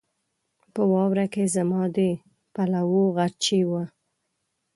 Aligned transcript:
په 0.73 0.81
واوره 0.91 1.25
کې 1.33 1.43
زما 1.55 1.81
د 1.95 1.97
پلوو 2.53 3.03
غرچی 3.15 3.61
و 3.69 3.71